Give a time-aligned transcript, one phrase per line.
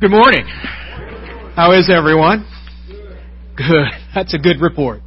[0.00, 0.44] Good morning.
[1.54, 2.44] How is everyone?
[3.56, 3.86] Good.
[4.12, 5.02] That's a good report.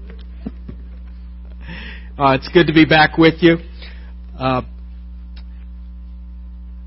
[2.17, 3.57] Uh, it's good to be back with you.
[4.39, 4.61] Uh,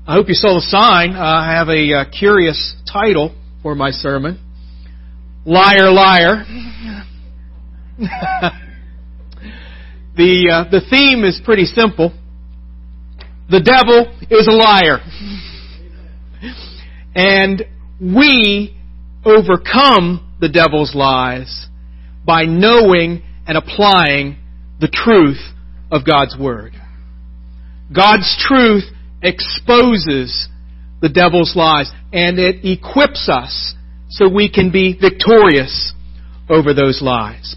[0.07, 1.15] I hope you saw the sign.
[1.15, 4.39] Uh, I have a uh, curious title for my sermon.
[5.45, 6.43] Liar, liar.
[10.17, 12.11] the, uh, the theme is pretty simple.
[13.51, 14.97] The devil is a liar.
[17.13, 17.63] And
[18.01, 18.75] we
[19.23, 21.67] overcome the devil's lies
[22.25, 24.37] by knowing and applying
[24.79, 25.39] the truth
[25.91, 26.73] of God's Word.
[27.93, 28.85] God's truth
[29.21, 30.49] exposes
[31.01, 33.75] the devil's lies and it equips us
[34.09, 35.93] so we can be victorious
[36.49, 37.55] over those lies.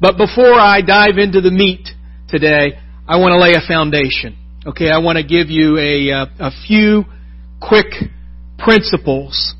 [0.00, 1.88] But before I dive into the meat
[2.28, 4.36] today, I want to lay a foundation.
[4.66, 7.04] Okay, I want to give you a, uh, a few
[7.60, 7.86] quick
[8.58, 9.54] principles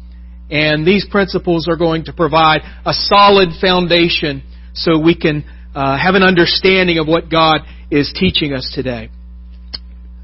[0.50, 6.14] and these principles are going to provide a solid foundation so we can uh, have
[6.14, 9.10] an understanding of what God is teaching us today.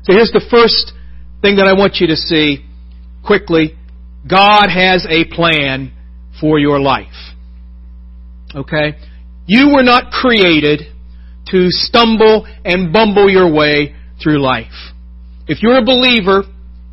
[0.05, 0.93] So here's the first
[1.43, 2.65] thing that I want you to see
[3.25, 3.77] quickly.
[4.29, 5.93] God has a plan
[6.41, 7.07] for your life.
[8.55, 8.95] Okay?
[9.47, 10.83] You were not created
[11.49, 14.73] to stumble and bumble your way through life.
[15.47, 16.45] If you're a believer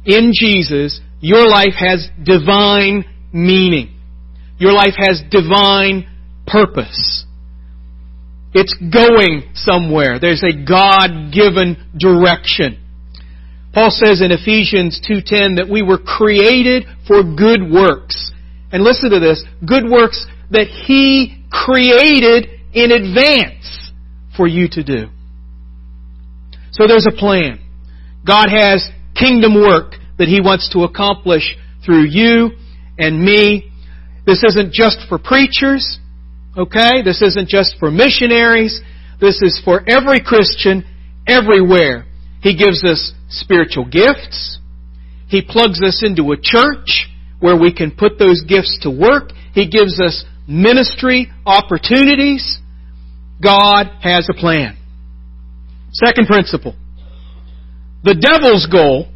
[0.05, 3.99] in Jesus, your life has divine meaning.
[4.57, 6.07] Your life has divine
[6.45, 7.25] purpose.
[8.53, 10.19] It's going somewhere.
[10.19, 12.77] There's a God-given direction.
[13.73, 18.31] Paul says in Ephesians 2:10 that we were created for good works.
[18.71, 23.91] And listen to this, good works that he created in advance
[24.35, 25.07] for you to do.
[26.71, 27.59] So there's a plan.
[28.25, 32.51] God has kingdom work that he wants to accomplish through you
[32.97, 33.71] and me.
[34.25, 35.99] This isn't just for preachers,
[36.57, 37.01] okay?
[37.03, 38.81] This isn't just for missionaries.
[39.19, 40.83] This is for every Christian
[41.27, 42.05] everywhere.
[42.41, 44.59] He gives us spiritual gifts.
[45.27, 47.07] He plugs us into a church
[47.39, 49.31] where we can put those gifts to work.
[49.53, 52.59] He gives us ministry opportunities.
[53.41, 54.77] God has a plan.
[55.91, 56.75] Second principle.
[58.03, 59.07] The devil's goal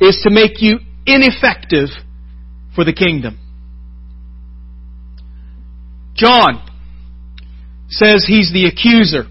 [0.00, 1.88] is to make you ineffective
[2.74, 3.38] for the kingdom.
[6.14, 6.62] John
[7.88, 9.24] says he's the accuser.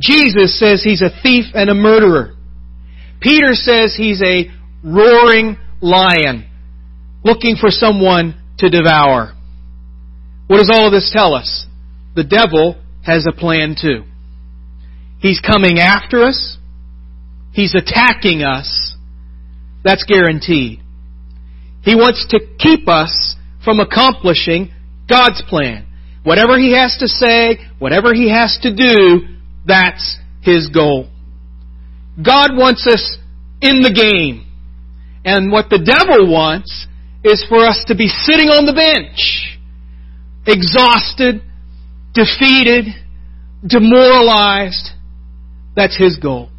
[0.00, 2.34] Jesus says he's a thief and a murderer.
[3.20, 4.50] Peter says he's a
[4.82, 6.48] roaring lion
[7.24, 9.34] looking for someone to devour.
[10.46, 11.66] What does all of this tell us?
[12.14, 14.04] The devil has a plan too.
[15.18, 16.58] He's coming after us.
[17.52, 18.94] He's attacking us.
[19.82, 20.80] That's guaranteed.
[21.84, 24.72] He wants to keep us from accomplishing
[25.08, 25.86] God's plan.
[26.22, 29.26] Whatever He has to say, whatever He has to do,
[29.66, 31.08] that's His goal.
[32.22, 33.18] God wants us
[33.60, 34.46] in the game.
[35.24, 36.86] And what the devil wants
[37.24, 39.58] is for us to be sitting on the bench,
[40.46, 41.42] exhausted,
[42.12, 42.86] defeated,
[43.66, 44.90] demoralized.
[45.74, 46.50] That's his goal.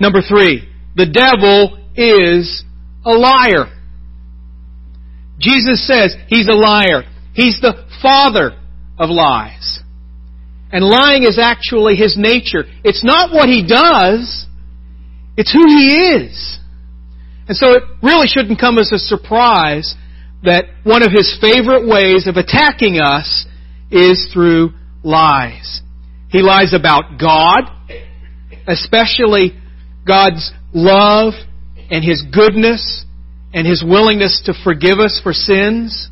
[0.00, 2.64] Number three, the devil is
[3.04, 3.66] a liar.
[5.38, 7.02] Jesus says he's a liar.
[7.34, 8.52] He's the father
[8.98, 9.80] of lies.
[10.70, 12.64] And lying is actually his nature.
[12.82, 14.46] It's not what he does,
[15.36, 16.58] it's who he is.
[17.46, 19.94] And so it really shouldn't come as a surprise
[20.44, 23.46] that one of his favorite ways of attacking us
[23.90, 24.70] is through
[25.02, 25.82] lies.
[26.30, 27.70] He lies about God,
[28.66, 29.54] especially
[30.06, 31.34] God's love
[31.90, 33.04] and His goodness
[33.52, 36.08] and His willingness to forgive us for sins.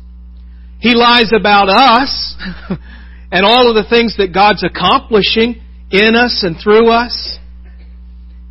[0.79, 2.35] He lies about us
[3.31, 5.61] and all of the things that God's accomplishing
[5.91, 7.37] in us and through us.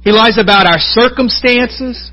[0.02, 2.10] He lies about our circumstances.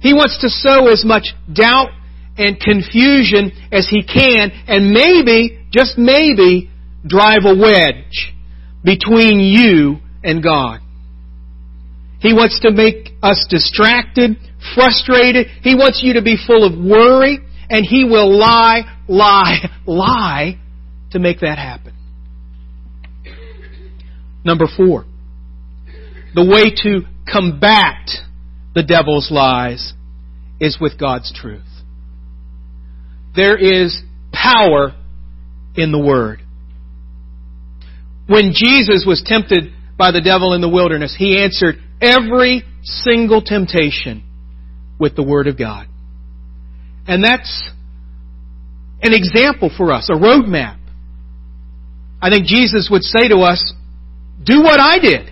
[0.00, 1.90] He wants to sow as much doubt
[2.36, 6.70] and confusion as he can and maybe, just maybe,
[7.06, 8.32] drive a wedge
[8.84, 10.80] between you and God.
[12.20, 14.36] He wants to make us distracted,
[14.74, 15.46] frustrated.
[15.62, 17.38] He wants you to be full of worry,
[17.70, 20.58] and He will lie, lie, lie
[21.12, 21.94] to make that happen.
[24.44, 25.04] Number four,
[26.34, 28.08] the way to combat
[28.74, 29.92] the devil's lies
[30.58, 31.62] is with God's truth.
[33.36, 34.02] There is
[34.32, 34.94] power
[35.76, 36.42] in the Word.
[38.26, 44.24] When Jesus was tempted by the devil in the wilderness, he answered every single temptation
[44.98, 45.86] with the Word of God.
[47.06, 47.70] And that's
[49.02, 50.78] an example for us, a roadmap.
[52.20, 53.72] I think Jesus would say to us,
[54.44, 55.30] do what I did.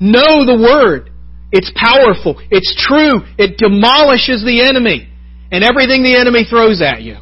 [0.00, 1.10] Know the Word.
[1.52, 2.40] It's powerful.
[2.50, 3.20] It's true.
[3.38, 5.08] It demolishes the enemy
[5.50, 7.16] and everything the enemy throws at you.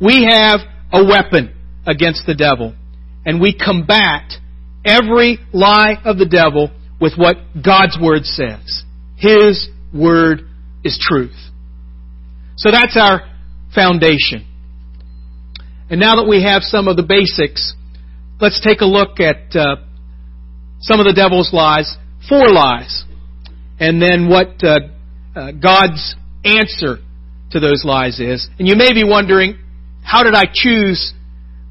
[0.00, 0.60] We have
[0.92, 1.54] a weapon
[1.86, 2.74] against the devil
[3.26, 4.32] and we combat
[4.84, 8.84] every lie of the devil with what God's Word says.
[9.16, 10.42] His Word
[10.84, 11.36] is truth.
[12.56, 13.22] So that's our
[13.74, 14.46] foundation.
[15.90, 17.74] And now that we have some of the basics,
[18.40, 19.76] let's take a look at uh,
[20.80, 21.96] some of the devil's lies,
[22.28, 23.04] four lies,
[23.80, 24.80] and then what uh,
[25.34, 26.98] uh, God's answer
[27.52, 28.48] to those lies is.
[28.58, 29.58] And you may be wondering,
[30.02, 31.14] how did I choose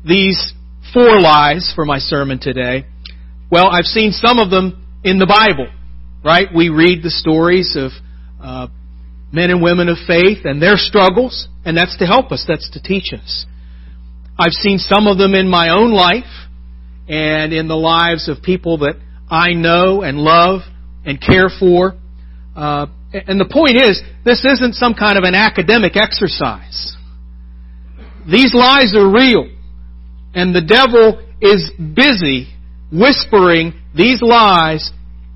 [0.06, 0.54] these
[0.94, 2.86] four lies for my sermon today?
[3.52, 5.72] Well, I've seen some of them in the Bible,
[6.24, 6.48] right?
[6.54, 7.92] We read the stories of
[8.42, 8.68] uh,
[9.32, 12.82] men and women of faith and their struggles, and that's to help us, that's to
[12.82, 13.46] teach us.
[14.40, 16.24] I've seen some of them in my own life
[17.08, 18.96] and in the lives of people that
[19.30, 20.62] I know and love
[21.06, 21.96] and care for.
[22.56, 26.96] Uh, and the point is, this isn't some kind of an academic exercise.
[28.30, 29.50] These lies are real.
[30.34, 32.54] And the devil is busy
[32.92, 34.92] whispering these lies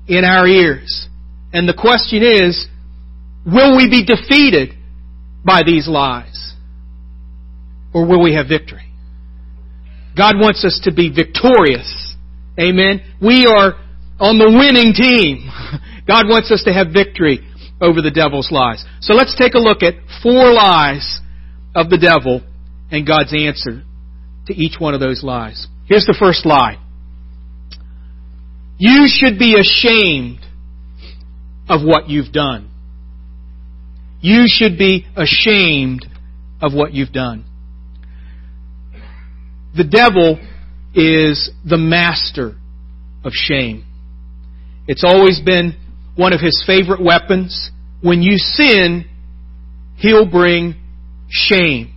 [0.06, 1.08] in our ears.
[1.52, 2.66] And the question is,
[3.44, 4.74] will we be defeated
[5.44, 6.54] by these lies?
[7.94, 8.90] Or will we have victory?
[10.16, 12.16] God wants us to be victorious.
[12.58, 13.02] Amen.
[13.20, 13.74] We are
[14.20, 15.50] on the winning team.
[16.06, 17.40] God wants us to have victory
[17.80, 18.84] over the devil's lies.
[19.00, 21.20] So let's take a look at four lies
[21.74, 22.42] of the devil
[22.90, 23.82] and God's answer
[24.46, 25.66] to each one of those lies.
[25.86, 26.78] Here's the first lie.
[28.78, 30.40] You should be ashamed
[31.68, 32.70] of what you've done.
[34.20, 36.06] You should be ashamed
[36.60, 37.44] of what you've done.
[39.76, 40.38] The devil
[40.94, 42.56] is the master
[43.24, 43.84] of shame.
[44.86, 45.76] It's always been
[46.14, 47.70] one of his favorite weapons.
[48.02, 49.06] When you sin,
[49.96, 50.74] he'll bring
[51.30, 51.94] shame.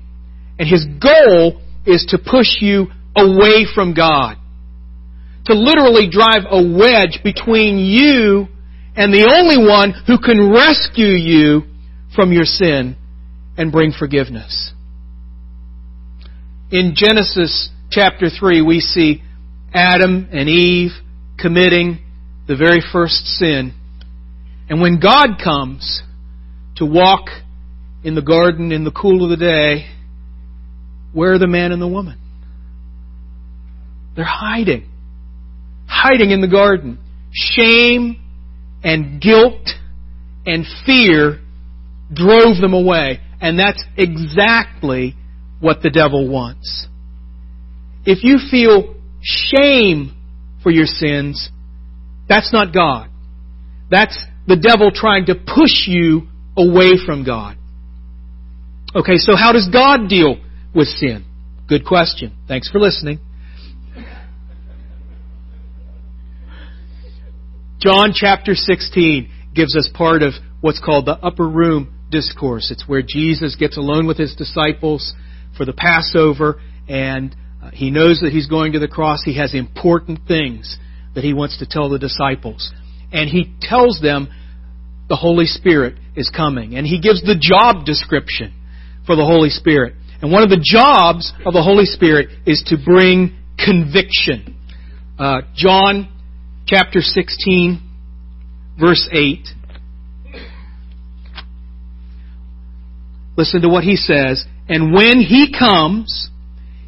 [0.57, 4.37] And his goal is to push you away from God.
[5.45, 8.47] To literally drive a wedge between you
[8.95, 11.63] and the only one who can rescue you
[12.15, 12.95] from your sin
[13.57, 14.71] and bring forgiveness.
[16.71, 19.21] In Genesis chapter 3, we see
[19.73, 20.91] Adam and Eve
[21.37, 21.99] committing
[22.47, 23.73] the very first sin.
[24.69, 26.01] And when God comes
[26.77, 27.27] to walk
[28.03, 29.87] in the garden in the cool of the day,
[31.13, 32.19] where are the man and the woman?
[34.15, 34.89] They're hiding.
[35.87, 36.99] Hiding in the garden.
[37.31, 38.21] Shame
[38.83, 39.69] and guilt
[40.45, 41.39] and fear
[42.13, 43.19] drove them away.
[43.41, 45.15] And that's exactly
[45.59, 46.87] what the devil wants.
[48.05, 50.15] If you feel shame
[50.61, 51.49] for your sins,
[52.29, 53.09] that's not God.
[53.89, 54.17] That's
[54.47, 56.27] the devil trying to push you
[56.57, 57.57] away from God.
[58.95, 60.37] Okay, so how does God deal
[60.73, 61.25] with sin?
[61.67, 62.35] Good question.
[62.47, 63.19] Thanks for listening.
[67.85, 72.71] John chapter 16 gives us part of what's called the upper room discourse.
[72.71, 75.13] It's where Jesus gets alone with his disciples
[75.55, 76.59] for the Passover
[76.89, 79.21] and uh, he knows that he's going to the cross.
[79.23, 80.79] He has important things
[81.13, 82.73] that he wants to tell the disciples.
[83.11, 84.29] And he tells them
[85.07, 86.75] the Holy Spirit is coming.
[86.75, 88.51] And he gives the job description
[89.05, 89.93] for the Holy Spirit.
[90.23, 94.57] And one of the jobs of the Holy Spirit is to bring conviction.
[95.19, 96.09] Uh, John
[96.67, 97.84] chapter 16,
[98.79, 99.47] verse 8.
[103.37, 104.45] Listen to what he says.
[104.67, 106.29] And when he comes,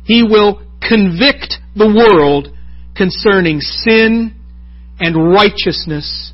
[0.06, 2.50] he will convict the world
[2.96, 4.34] concerning sin
[5.00, 6.34] and righteousness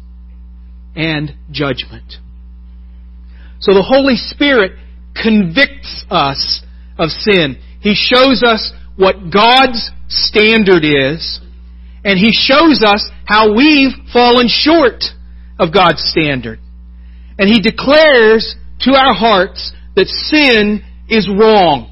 [0.96, 2.14] and judgment.
[3.60, 4.74] So the Holy Spirit
[5.16, 6.64] convicts us
[6.98, 7.58] of sin.
[7.82, 11.40] He shows us what God's standard is,
[12.06, 15.04] and He shows us how we've fallen short
[15.60, 16.60] of God's standard.
[17.38, 21.90] And He declares to our hearts that sin is wrong.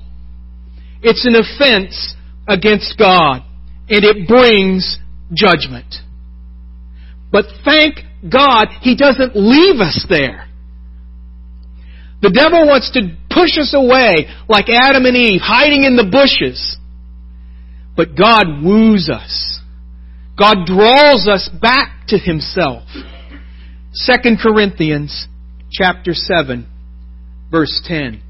[1.02, 2.16] It's an offense
[2.48, 3.42] against God,
[3.90, 5.00] and it brings
[5.34, 5.96] judgment.
[7.32, 7.96] But thank
[8.30, 10.48] God, He doesn't leave us there.
[12.22, 16.78] The devil wants to push us away like Adam and Eve, hiding in the bushes.
[17.98, 19.60] But God woos us.
[20.38, 22.84] God draws us back to Himself.
[23.94, 25.28] 2 Corinthians
[25.70, 26.66] chapter 7,
[27.52, 28.22] verse 10.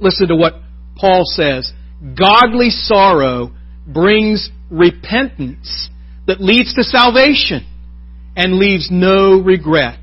[0.00, 0.54] Listen to what
[0.96, 1.72] Paul says.
[2.18, 3.52] Godly sorrow
[3.86, 5.88] brings repentance
[6.26, 7.66] that leads to salvation
[8.36, 10.00] and leaves no regret.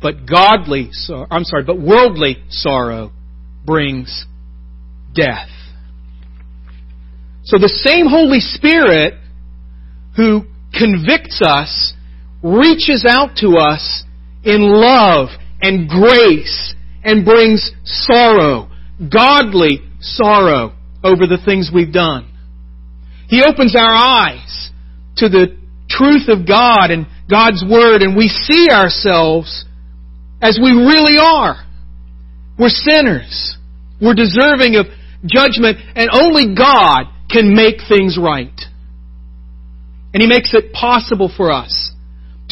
[0.00, 0.90] But godly,
[1.30, 3.10] I'm sorry, but worldly sorrow
[3.64, 4.24] brings
[5.14, 5.48] death.
[7.44, 9.14] So the same Holy Spirit
[10.16, 11.92] who convicts us
[12.44, 14.04] reaches out to us
[14.44, 15.28] in love
[15.62, 18.70] and grace and brings sorrow,
[19.10, 22.30] godly sorrow over the things we've done.
[23.28, 24.70] He opens our eyes
[25.16, 25.56] to the
[25.88, 29.64] truth of God and God's Word and we see ourselves
[30.42, 31.64] as we really are.
[32.58, 33.56] We're sinners.
[34.02, 34.86] We're deserving of
[35.24, 38.60] judgment and only God can make things right.
[40.12, 41.93] And He makes it possible for us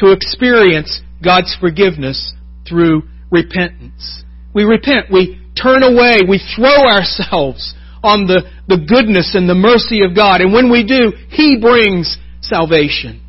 [0.03, 2.35] to experience God's forgiveness
[2.69, 4.25] through repentance.
[4.53, 10.03] We repent, we turn away, we throw ourselves on the, the goodness and the mercy
[10.03, 10.41] of God.
[10.41, 13.23] And when we do, He brings salvation.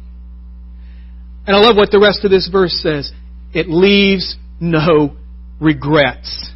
[1.45, 3.11] And I love what the rest of this verse says.
[3.53, 5.15] It leaves no
[5.59, 6.49] regrets.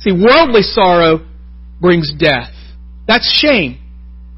[0.00, 1.26] See, worldly sorrow
[1.80, 2.52] brings death.
[3.08, 3.78] That's shame.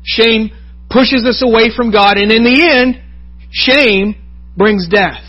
[0.04, 0.50] Shame
[0.88, 3.02] pushes us away from God, and in the end,
[3.50, 4.23] shame
[4.56, 5.22] brings death.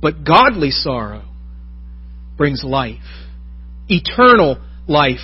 [0.00, 1.24] But godly sorrow
[2.36, 2.98] brings life,
[3.88, 5.20] eternal life,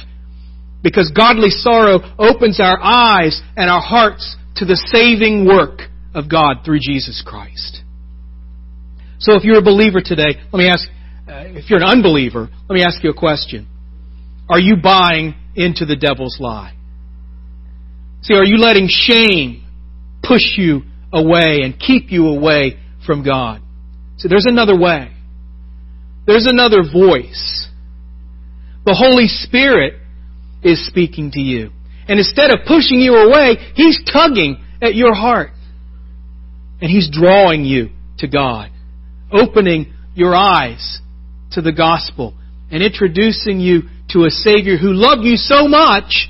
[0.83, 5.81] because godly sorrow opens our eyes and our hearts to the saving work
[6.15, 7.83] of God through Jesus Christ.
[9.19, 10.89] So if you're a believer today, let me ask,
[11.29, 13.67] uh, if you're an unbeliever, let me ask you a question.
[14.49, 16.75] Are you buying into the devil's lie?
[18.23, 19.65] See, are you letting shame
[20.23, 23.63] push you away and keep you away from God?
[24.19, 25.13] See, there's another way.
[26.27, 27.69] There's another voice.
[28.85, 29.95] The Holy Spirit
[30.63, 31.71] is speaking to you.
[32.09, 35.51] And instead of pushing you away, He's tugging at your heart.
[36.81, 38.71] And He's drawing you to God,
[39.33, 41.01] opening your eyes
[41.53, 42.35] to the gospel,
[42.71, 46.29] and introducing you to a Savior who loved you so much,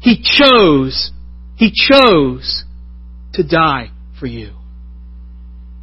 [0.00, 1.12] He chose
[1.60, 2.64] he chose
[3.34, 4.52] to die for you.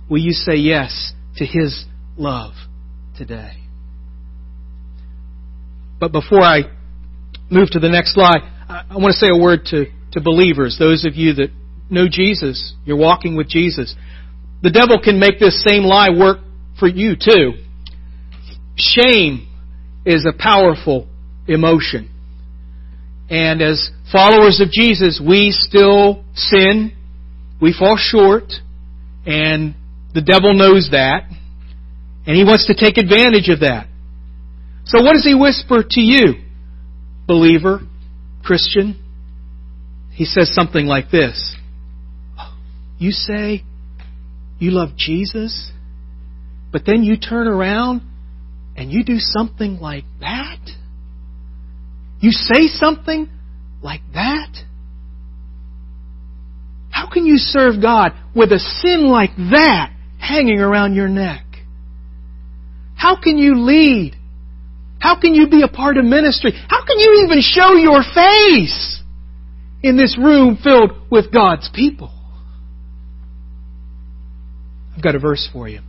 [0.09, 2.53] Will you say yes to His love
[3.17, 3.57] today?
[5.99, 6.61] But before I
[7.49, 11.05] move to the next slide, I want to say a word to, to believers, those
[11.05, 11.49] of you that
[11.89, 13.95] know Jesus, you're walking with Jesus.
[14.61, 16.39] The devil can make this same lie work
[16.79, 17.53] for you too.
[18.75, 19.47] Shame
[20.05, 21.07] is a powerful
[21.47, 22.11] emotion.
[23.29, 26.96] And as followers of Jesus, we still sin.
[27.61, 28.51] We fall short.
[29.25, 29.75] And
[30.13, 31.23] the devil knows that.
[32.25, 33.87] And he wants to take advantage of that.
[34.85, 36.35] So what does he whisper to you,
[37.27, 37.81] believer,
[38.43, 39.03] Christian?
[40.11, 41.55] He says something like this.
[42.97, 43.63] You say
[44.59, 45.71] you love Jesus,
[46.71, 48.01] but then you turn around
[48.75, 50.59] and you do something like that?
[52.19, 53.29] You say something
[53.83, 54.49] like that?
[57.07, 61.45] How can you serve God with a sin like that hanging around your neck?
[62.95, 64.13] How can you lead?
[64.99, 66.51] How can you be a part of ministry?
[66.67, 69.01] How can you even show your face
[69.81, 72.11] in this room filled with God's people?
[74.93, 75.79] I've got a verse for you.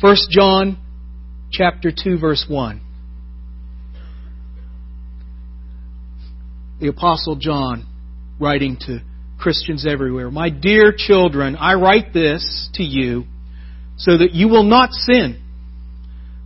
[0.00, 0.78] 1 John
[1.50, 2.80] chapter 2 verse 1.
[6.80, 7.86] the Apostle John
[8.38, 9.00] writing to
[9.38, 10.30] Christians everywhere.
[10.30, 13.24] My dear children, I write this to you
[13.96, 15.42] so that you will not sin.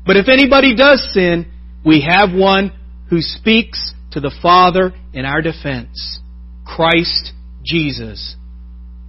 [0.06, 1.50] But if anybody does sin,
[1.84, 2.72] we have one
[3.08, 6.20] who speaks to the Father in our defense
[6.64, 7.32] Christ
[7.64, 8.36] Jesus,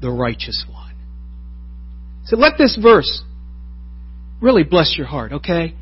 [0.01, 0.95] the righteous one.
[2.25, 3.23] So let this verse
[4.41, 5.75] really bless your heart, okay?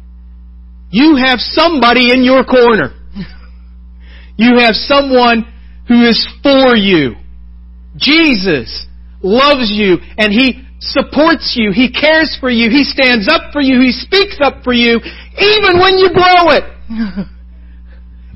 [0.91, 2.93] You have somebody in your corner.
[4.37, 5.43] You have someone
[5.89, 7.15] who is for you.
[7.95, 8.85] Jesus
[9.21, 11.71] loves you and He supports you.
[11.73, 12.69] He cares for you.
[12.69, 13.81] He stands up for you.
[13.81, 14.99] He speaks up for you
[15.37, 16.63] even when you blow it.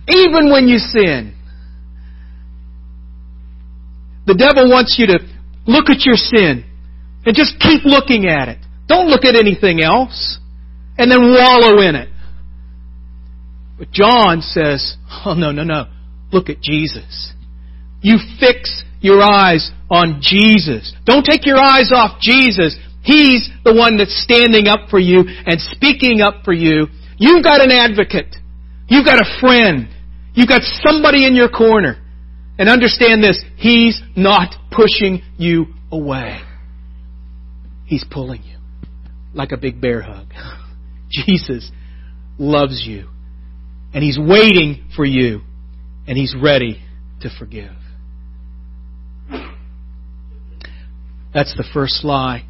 [0.07, 1.35] even when you sin.
[4.25, 5.19] The devil wants you to
[5.65, 6.63] look at your sin
[7.25, 8.57] and just keep looking at it.
[8.87, 10.39] Don't look at anything else
[10.97, 12.09] and then wallow in it.
[13.77, 14.95] But John says,
[15.25, 15.85] oh no, no, no.
[16.31, 17.33] Look at Jesus.
[18.01, 20.91] You fix your eyes on Jesus.
[21.05, 22.75] Don't take your eyes off Jesus.
[23.03, 26.87] He's the one that's standing up for you and speaking up for you.
[27.17, 28.35] You've got an advocate
[28.87, 29.89] You've got a friend.
[30.33, 31.99] You've got somebody in your corner.
[32.59, 36.39] And understand this, He's not pushing you away.
[37.85, 38.57] He's pulling you
[39.33, 40.27] like a big bear hug.
[41.11, 41.71] Jesus
[42.37, 43.09] loves you.
[43.93, 45.41] And He's waiting for you.
[46.07, 46.79] And He's ready
[47.21, 47.71] to forgive.
[51.33, 52.45] That's the first lie.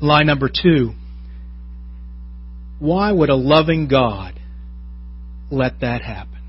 [0.00, 0.92] Lie number two.
[2.78, 4.40] Why would a loving God
[5.50, 6.40] let that happen?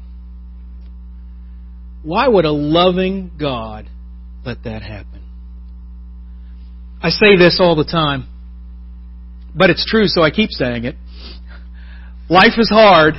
[2.03, 3.89] Why would a loving God
[4.45, 5.23] let that happen?
[7.01, 8.27] I say this all the time,
[9.55, 10.95] but it's true, so I keep saying it.
[12.29, 13.15] Life is hard,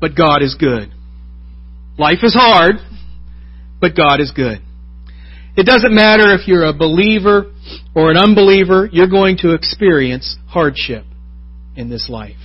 [0.00, 0.92] but God is good.
[1.98, 2.76] Life is hard,
[3.80, 4.60] but God is good.
[5.56, 7.52] It doesn't matter if you're a believer
[7.94, 11.04] or an unbeliever, you're going to experience hardship
[11.76, 12.36] in this life.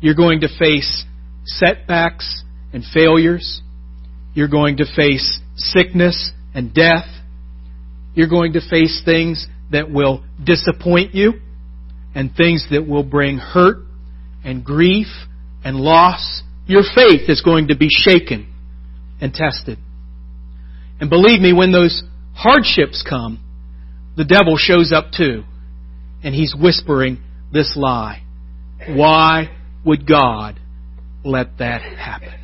[0.00, 1.04] You're going to face
[1.44, 3.62] setbacks and failures.
[4.34, 7.06] You're going to face sickness and death.
[8.14, 11.34] You're going to face things that will disappoint you
[12.14, 13.78] and things that will bring hurt
[14.44, 15.06] and grief
[15.64, 16.42] and loss.
[16.66, 18.52] Your faith is going to be shaken
[19.20, 19.78] and tested.
[21.00, 22.02] And believe me, when those
[22.34, 23.38] hardships come,
[24.16, 25.44] the devil shows up too.
[26.22, 27.18] And he's whispering
[27.52, 28.22] this lie.
[28.88, 29.50] Why
[29.84, 30.58] would God
[31.24, 32.34] let that happen?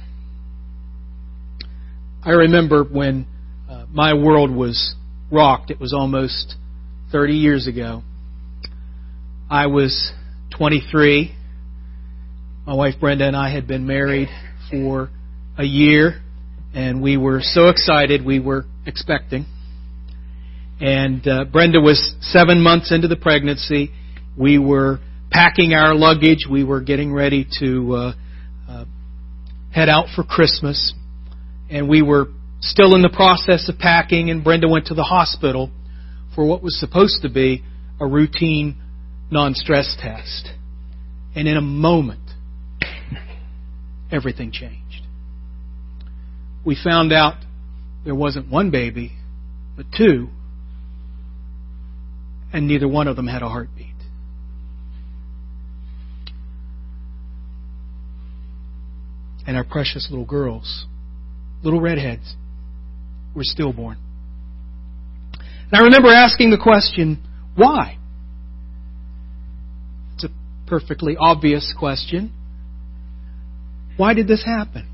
[2.23, 3.27] I remember when
[3.71, 4.95] uh, my world was
[5.31, 5.71] rocked.
[5.71, 6.57] It was almost
[7.13, 8.03] 30 years ago.
[9.49, 10.13] I was
[10.59, 11.35] 23.
[12.67, 14.29] My wife Brenda and I had been married
[14.71, 15.11] for
[15.57, 16.21] a year,
[16.75, 19.47] and we were so excited we were expecting.
[20.81, 23.91] And uh, Brenda was seven months into the pregnancy.
[24.37, 24.99] We were
[25.31, 26.47] packing our luggage.
[26.51, 28.13] We were getting ready to uh,
[28.69, 28.85] uh,
[29.73, 30.93] head out for Christmas.
[31.71, 32.27] And we were
[32.61, 35.71] still in the process of packing, and Brenda went to the hospital
[36.35, 37.65] for what was supposed to be
[38.01, 38.77] a routine
[39.31, 40.51] non stress test.
[41.35, 42.21] And in a moment,
[44.13, 45.03] everything changed.
[46.65, 47.35] We found out
[48.05, 49.13] there wasn't one baby,
[49.77, 50.29] but two
[52.53, 53.87] and neither one of them had a heartbeat.
[59.47, 60.87] And our precious little girls,
[61.63, 62.35] little redheads,
[63.35, 63.99] were stillborn.
[65.71, 67.23] And I remember asking the question,
[67.55, 67.99] why?
[70.15, 70.31] It's a
[70.67, 72.33] perfectly obvious question.
[73.97, 74.89] Why did this happen?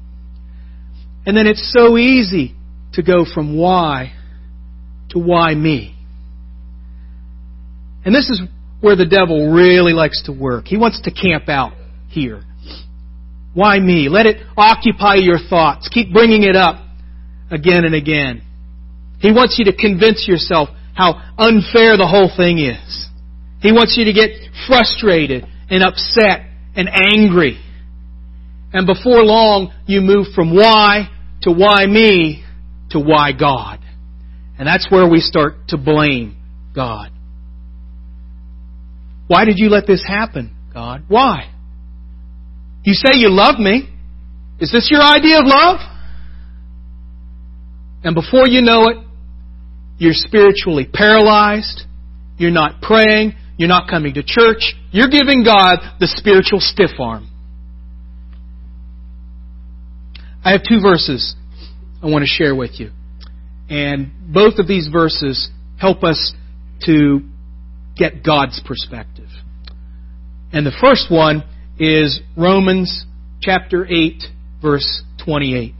[1.25, 2.55] And then it's so easy
[2.95, 4.13] to go from why
[5.11, 5.95] to why me.
[8.05, 8.41] And this is
[8.81, 10.67] where the devil really likes to work.
[10.67, 11.73] He wants to camp out
[12.09, 12.43] here.
[13.55, 14.09] Why me?
[14.09, 15.89] Let it occupy your thoughts.
[15.89, 16.85] Keep bringing it up
[17.51, 18.43] again and again.
[19.21, 23.07] He wants you to convince yourself how unfair the whole thing is.
[23.61, 24.31] He wants you to get
[24.67, 26.41] frustrated and upset
[26.75, 27.61] and angry.
[28.73, 31.09] And before long, you move from why
[31.43, 32.45] to why me
[32.91, 33.79] to why God.
[34.59, 36.37] And that's where we start to blame
[36.75, 37.12] God.
[39.33, 41.05] Why did you let this happen, God?
[41.09, 41.51] Why?
[42.85, 43.89] You say you love me.
[44.61, 45.81] Is this your idea of love?
[48.05, 48.99] And before you know it,
[49.97, 51.85] you're spiritually paralyzed.
[52.37, 53.33] You're not praying.
[53.57, 54.75] You're not coming to church.
[54.91, 57.31] You're giving God the spiritual stiff arm.
[60.45, 61.35] I have two verses
[62.03, 62.91] I want to share with you.
[63.71, 66.35] And both of these verses help us
[66.85, 67.32] to
[67.97, 69.29] get God's perspective.
[70.53, 71.45] And the first one
[71.79, 73.07] is Romans
[73.41, 74.23] chapter 8,
[74.61, 75.75] verse 28.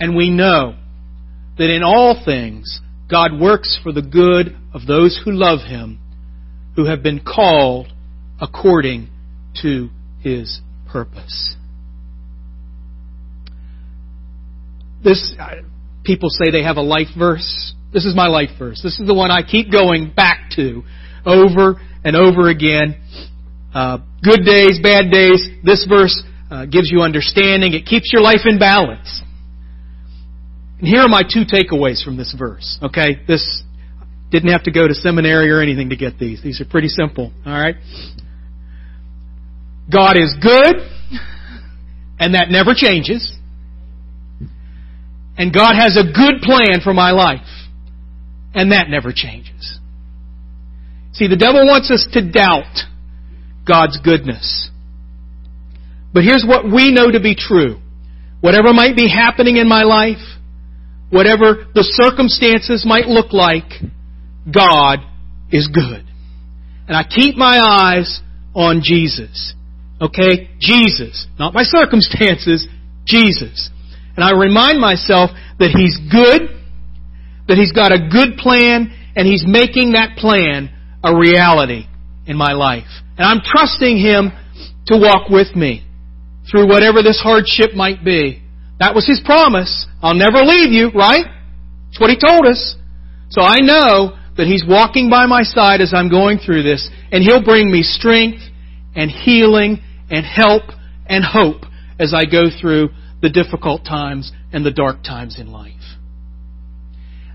[0.00, 0.76] And we know
[1.56, 2.80] that in all things
[3.10, 5.98] God works for the good of those who love Him,
[6.76, 7.88] who have been called
[8.40, 9.08] according
[9.62, 9.88] to
[10.20, 11.56] His purpose.
[15.02, 15.62] This, uh,
[16.04, 17.74] people say they have a life verse.
[17.92, 18.80] This is my life verse.
[18.82, 20.82] This is the one I keep going back to
[21.24, 23.00] over and over again.
[23.74, 25.46] Uh, good days, bad days.
[25.64, 27.74] This verse uh, gives you understanding.
[27.74, 29.22] It keeps your life in balance.
[30.78, 32.78] And here are my two takeaways from this verse.
[32.82, 33.62] Okay, this
[34.30, 36.42] didn't have to go to seminary or anything to get these.
[36.42, 37.32] These are pretty simple.
[37.44, 37.76] All right.
[39.90, 40.76] God is good,
[42.18, 43.32] and that never changes.
[45.38, 47.46] And God has a good plan for my life,
[48.54, 49.78] and that never changes.
[51.12, 52.76] See, the devil wants us to doubt
[53.66, 54.70] God's goodness.
[56.12, 57.80] But here's what we know to be true.
[58.40, 60.22] Whatever might be happening in my life,
[61.10, 63.70] whatever the circumstances might look like,
[64.52, 65.00] God
[65.50, 66.04] is good.
[66.86, 68.20] And I keep my eyes
[68.54, 69.54] on Jesus.
[70.00, 70.50] Okay?
[70.58, 71.26] Jesus.
[71.38, 72.66] Not my circumstances,
[73.04, 73.70] Jesus.
[74.16, 76.57] And I remind myself that He's good,
[77.48, 80.70] that He's got a good plan, and He's making that plan
[81.02, 81.86] a reality
[82.26, 82.88] in my life.
[83.16, 84.30] And I'm trusting Him
[84.86, 85.84] to walk with me
[86.50, 88.42] through whatever this hardship might be.
[88.78, 89.86] That was His promise.
[90.02, 91.24] I'll never leave you, right?
[91.88, 92.76] That's what He told us.
[93.30, 97.24] So I know that He's walking by my side as I'm going through this, and
[97.24, 98.42] He'll bring me strength
[98.94, 100.62] and healing and help
[101.06, 101.62] and hope
[101.98, 105.77] as I go through the difficult times and the dark times in life.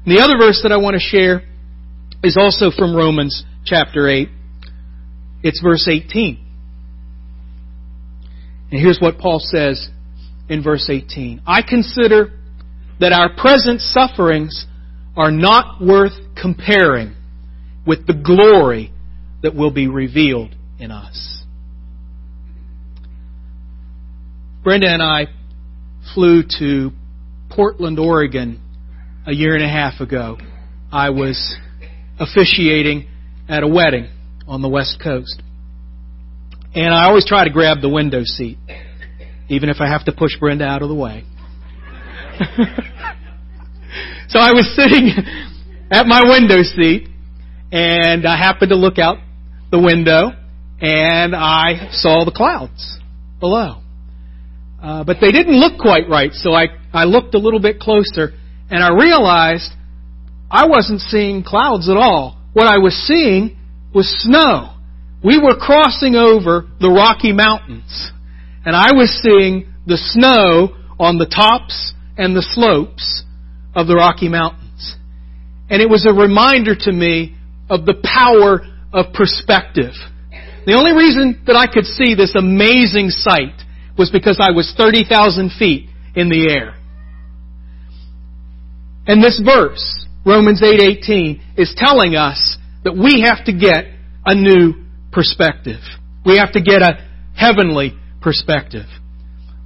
[0.05, 1.41] And the other verse that I want to share
[2.23, 4.29] is also from Romans chapter 8.
[5.43, 6.39] It's verse 18.
[8.71, 9.89] And here's what Paul says
[10.49, 11.43] in verse 18.
[11.45, 12.31] I consider
[12.99, 14.65] that our present sufferings
[15.15, 17.15] are not worth comparing
[17.85, 18.91] with the glory
[19.41, 21.43] that will be revealed in us.
[24.63, 25.27] Brenda and I
[26.13, 26.91] flew to
[27.49, 28.61] Portland, Oregon
[29.25, 30.37] a year and a half ago.
[30.91, 31.55] I was
[32.19, 33.07] officiating
[33.47, 34.09] at a wedding
[34.47, 35.41] on the West Coast.
[36.75, 38.57] And I always try to grab the window seat,
[39.49, 41.23] even if I have to push Brenda out of the way.
[44.27, 45.11] so I was sitting
[45.91, 47.07] at my window seat,
[47.71, 49.17] and I happened to look out
[49.71, 50.31] the window,
[50.81, 52.99] and I saw the clouds
[53.39, 53.81] below.
[54.81, 58.33] Uh, but they didn't look quite right, so I, I looked a little bit closer,
[58.69, 59.71] and I realized
[60.49, 62.37] I wasn't seeing clouds at all.
[62.53, 63.57] What I was seeing
[63.93, 64.75] was snow.
[65.23, 68.11] We were crossing over the Rocky Mountains,
[68.65, 73.23] and I was seeing the snow on the tops and the slopes
[73.75, 74.95] of the Rocky Mountains.
[75.69, 77.35] And it was a reminder to me
[77.69, 78.61] of the power
[78.93, 79.93] of perspective.
[80.65, 83.59] The only reason that I could see this amazing sight
[83.97, 86.75] was because I was 30,000 feet in the air.
[89.07, 93.85] And this verse, Romans 8:18, is telling us that we have to get
[94.25, 94.75] a new
[95.11, 95.81] perspective.
[96.25, 96.99] We have to get a
[97.35, 98.85] heavenly perspective.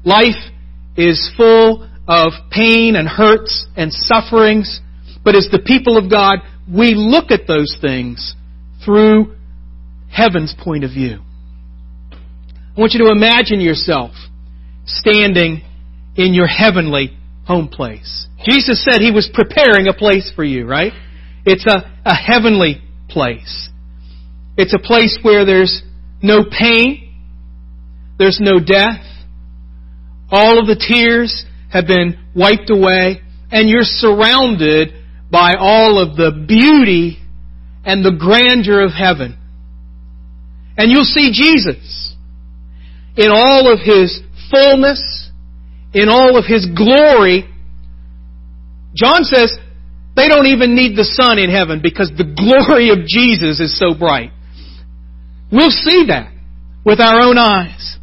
[0.04, 0.52] Life
[0.96, 4.82] is full of pain and hurts and sufferings,
[5.24, 6.40] but as the people of God,
[6.72, 8.36] we look at those things
[8.84, 9.36] through
[10.10, 11.20] heaven's point of view.
[12.12, 14.12] I want you to imagine yourself
[14.86, 15.62] standing
[16.16, 17.17] in your heavenly
[17.48, 18.28] home place.
[18.46, 20.92] Jesus said he was preparing a place for you, right?
[21.46, 23.70] It's a, a heavenly place.
[24.58, 25.82] It's a place where there's
[26.22, 27.14] no pain,
[28.18, 29.04] there's no death,
[30.30, 34.90] all of the tears have been wiped away, and you're surrounded
[35.32, 37.20] by all of the beauty
[37.86, 39.38] and the grandeur of heaven.
[40.76, 42.16] And you'll see Jesus
[43.16, 44.20] in all of His
[44.52, 45.17] fullness,
[45.98, 47.50] in all of His glory.
[48.94, 49.58] John says
[50.16, 53.98] they don't even need the sun in heaven because the glory of Jesus is so
[53.98, 54.32] bright.
[55.52, 56.32] We'll see that
[56.86, 57.98] with our own eyes.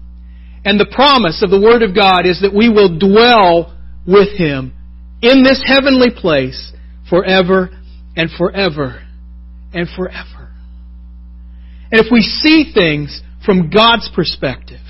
[0.65, 3.77] And the promise of the Word of God is that we will dwell
[4.07, 4.73] with Him
[5.23, 6.73] in this heavenly place
[7.09, 7.71] forever
[8.17, 9.03] and forever
[9.73, 10.53] and forever.
[11.93, 14.81] And if we see things from God's perspective,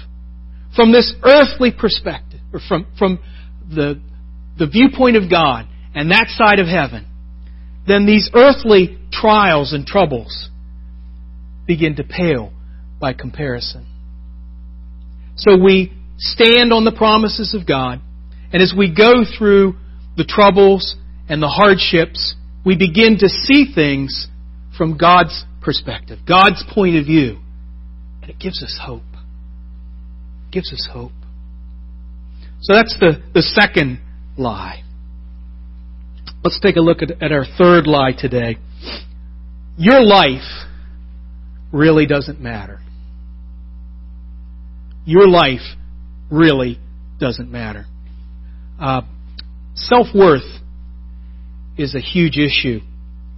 [0.76, 3.18] from this earthly perspective, or from, from
[3.68, 4.00] the,
[4.58, 7.06] the viewpoint of God and that side of heaven,
[7.86, 10.48] then these earthly trials and troubles
[11.66, 12.52] begin to pale
[13.00, 13.86] by comparison.
[15.36, 18.00] So we stand on the promises of God,
[18.52, 19.74] and as we go through
[20.16, 20.96] the troubles
[21.28, 24.28] and the hardships, we begin to see things
[24.78, 27.38] from God's perspective, God's point of view.
[28.22, 29.02] And it gives us hope.
[30.46, 31.12] It gives us hope.
[32.64, 34.00] So that's the, the second
[34.37, 34.83] lie.
[36.42, 38.57] Let's take a look at, at our third lie today.
[39.77, 40.66] Your life
[41.72, 42.81] really doesn't matter.
[45.05, 45.61] Your life
[46.31, 46.79] really
[47.18, 47.87] doesn't matter.
[48.81, 49.03] Uh,
[49.74, 50.61] Self worth
[51.77, 52.81] is a huge issue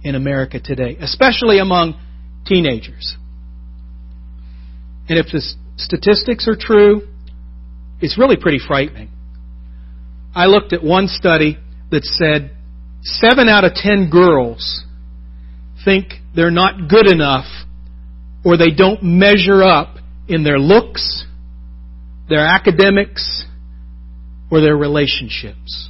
[0.03, 1.99] in America today, especially among
[2.45, 3.17] teenagers.
[5.09, 5.41] And if the
[5.77, 7.07] statistics are true,
[7.99, 9.09] it's really pretty frightening.
[10.35, 11.57] I looked at one study
[11.91, 12.55] that said
[13.01, 14.83] seven out of ten girls
[15.85, 17.45] think they're not good enough
[18.43, 19.95] or they don't measure up
[20.27, 21.25] in their looks,
[22.29, 23.45] their academics,
[24.51, 25.89] or their relationships.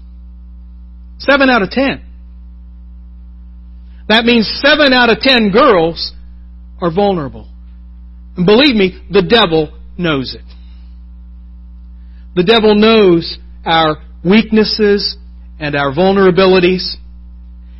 [1.19, 2.03] Seven out of ten.
[4.07, 6.13] That means seven out of ten girls
[6.81, 7.49] are vulnerable.
[8.35, 10.45] And believe me, the devil knows it.
[12.35, 13.97] The devil knows our
[14.29, 15.17] weaknesses
[15.59, 16.95] and our vulnerabilities.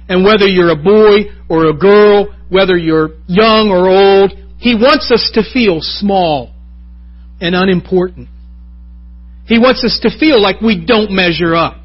[0.09, 5.11] And whether you're a boy or a girl, whether you're young or old, he wants
[5.11, 6.53] us to feel small
[7.39, 8.29] and unimportant.
[9.47, 11.77] He wants us to feel like we don't measure up.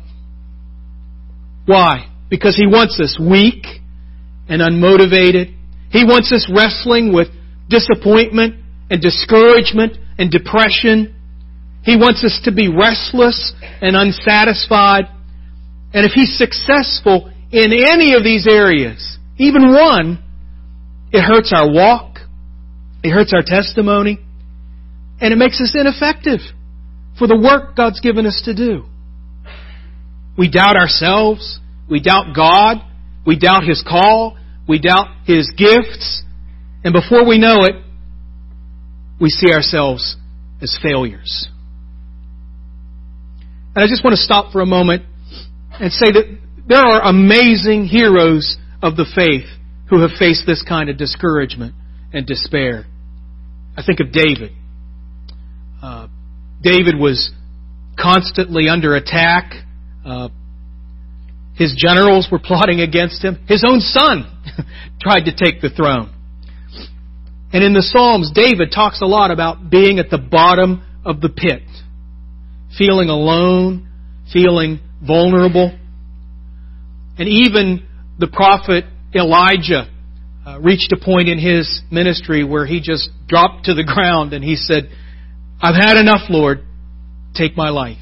[1.66, 2.10] Why?
[2.28, 3.64] Because he wants us weak
[4.48, 5.54] and unmotivated.
[5.90, 7.28] He wants us wrestling with
[7.68, 8.56] disappointment
[8.90, 11.14] and discouragement and depression.
[11.84, 15.04] He wants us to be restless and unsatisfied.
[15.92, 20.22] And if he's successful in any of these areas, even one,
[21.12, 22.18] it hurts our walk,
[23.02, 24.18] it hurts our testimony,
[25.20, 26.40] and it makes us ineffective
[27.18, 28.84] for the work God's given us to do.
[30.38, 32.78] We doubt ourselves, we doubt God,
[33.26, 36.22] we doubt His call, we doubt His gifts,
[36.84, 37.74] and before we know it,
[39.20, 40.16] we see ourselves
[40.62, 41.48] as failures.
[43.74, 45.04] And I just want to stop for a moment
[45.72, 49.48] and say that there are amazing heroes of the faith
[49.88, 51.74] who have faced this kind of discouragement
[52.12, 52.86] and despair.
[53.76, 54.52] I think of David.
[55.82, 56.08] Uh,
[56.62, 57.30] David was
[57.98, 59.52] constantly under attack.
[60.04, 60.28] Uh,
[61.54, 63.44] his generals were plotting against him.
[63.48, 64.24] His own son
[65.00, 66.12] tried to take the throne.
[67.52, 71.28] And in the Psalms, David talks a lot about being at the bottom of the
[71.28, 71.62] pit,
[72.76, 73.88] feeling alone,
[74.32, 75.78] feeling vulnerable.
[77.18, 77.86] And even
[78.18, 79.88] the prophet Elijah
[80.46, 84.44] uh, reached a point in his ministry where he just dropped to the ground and
[84.44, 84.90] he said,
[85.60, 86.60] I've had enough, Lord.
[87.34, 87.96] Take my life.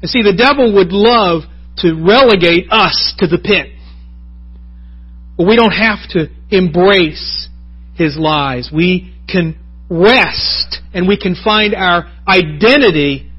[0.00, 1.42] And see, the devil would love
[1.78, 3.72] to relegate us to the pit.
[5.36, 7.48] But we don't have to embrace
[7.94, 8.70] his lies.
[8.72, 13.30] We can rest and we can find our identity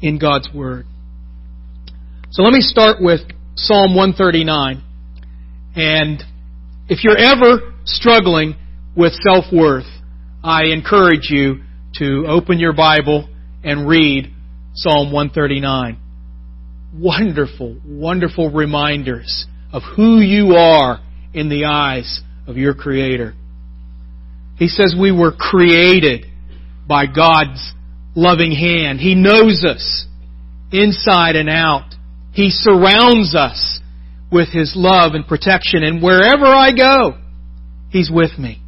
[0.00, 0.86] in God's Word.
[2.30, 3.20] So let me start with
[3.54, 4.82] Psalm 139.
[5.74, 6.22] And
[6.88, 8.56] if you're ever struggling
[8.96, 9.86] with self-worth,
[10.42, 11.62] I encourage you
[11.98, 13.28] to open your Bible
[13.64, 14.32] and read
[14.74, 15.98] Psalm 139.
[16.94, 21.00] Wonderful, wonderful reminders of who you are
[21.34, 23.34] in the eyes of your Creator.
[24.56, 26.26] He says we were created
[26.88, 27.72] by God's
[28.14, 29.00] loving hand.
[29.00, 30.06] He knows us
[30.72, 31.94] inside and out.
[32.32, 33.80] He surrounds us
[34.30, 35.82] with His love and protection.
[35.82, 37.18] And wherever I go,
[37.90, 38.62] He's with me.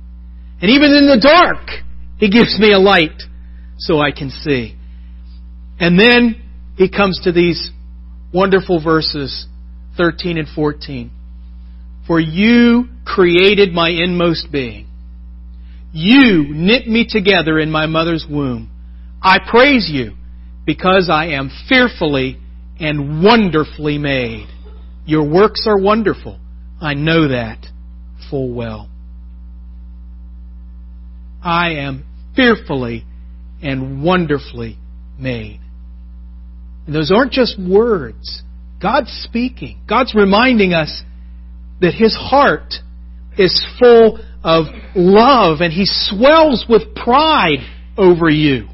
[0.61, 1.68] And even in the dark,
[2.18, 3.22] He gives me a light
[3.79, 4.77] so I can see.
[5.81, 6.42] And then
[6.77, 7.70] He comes to these
[8.33, 9.46] wonderful verses
[9.96, 11.11] 13 and 14.
[12.07, 14.88] For you created my inmost being.
[15.92, 18.70] You knit me together in my mother's womb.
[19.22, 20.12] I praise you
[20.66, 22.38] because I am fearfully
[22.79, 24.48] and wonderfully made.
[25.07, 26.38] Your works are wonderful.
[26.81, 27.66] I know that
[28.31, 28.88] full well.
[31.42, 32.05] I am
[32.37, 33.05] fearfully
[33.62, 34.77] and wonderfully
[35.18, 35.61] made.
[36.87, 38.42] And those aren't just words.
[38.81, 39.81] God's speaking.
[39.88, 41.03] God's reminding us
[41.81, 42.74] that His heart
[43.37, 47.59] is full of love and He swells with pride
[47.96, 48.68] over you.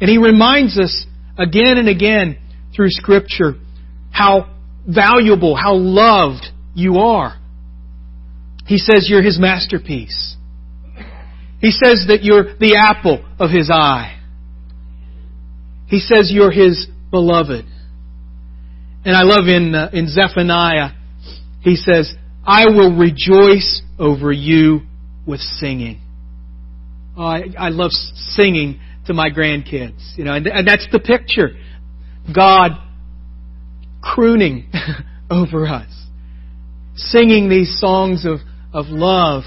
[0.00, 2.38] And He reminds us again and again
[2.74, 3.54] through Scripture
[4.10, 4.54] how
[4.86, 7.38] valuable, how loved you are.
[8.66, 10.36] He says you're His masterpiece.
[11.60, 14.20] He says that you're the apple of His eye.
[15.86, 17.64] He says you're His beloved.
[19.04, 20.90] And I love in, uh, in Zephaniah,
[21.60, 22.12] he says,
[22.48, 24.80] I will rejoice over you
[25.26, 26.00] with singing.
[27.14, 31.50] Oh, I, I love singing to my grandkids, you know, and, and that's the picture.
[32.34, 32.70] God
[34.00, 34.72] crooning
[35.30, 35.90] over us,
[36.96, 38.38] singing these songs of,
[38.72, 39.42] of love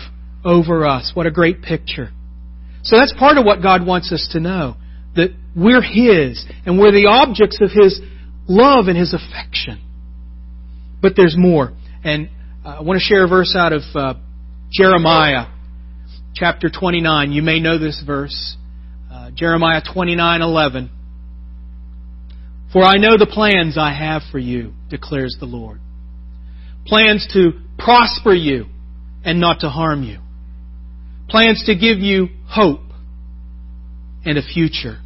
[0.46, 1.12] over us.
[1.16, 2.12] What a great picture.
[2.84, 4.76] So that's part of what God wants us to know
[5.16, 8.00] that we're His and we're the objects of His
[8.48, 9.82] love and His affection.
[11.02, 11.74] But there's more.
[12.04, 12.30] And
[12.64, 14.14] I want to share a verse out of uh,
[14.72, 15.48] Jeremiah
[16.36, 17.32] chapter 29.
[17.32, 18.56] You may know this verse.
[19.12, 20.90] Uh, Jeremiah 29:11.
[22.72, 25.80] For I know the plans I have for you, declares the Lord.
[26.86, 28.68] Plans to prosper you
[29.26, 30.20] and not to harm you.
[31.30, 32.82] Plans to give you hope
[34.24, 35.00] and a future.